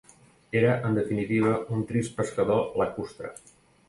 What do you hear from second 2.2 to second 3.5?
pescador lacustre.